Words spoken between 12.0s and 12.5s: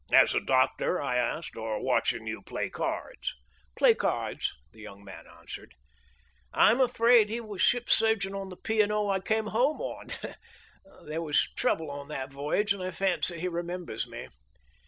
that